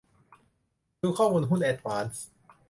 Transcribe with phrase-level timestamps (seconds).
[1.01, 2.25] ดูข้อมูลหุ้นแอดวานซ์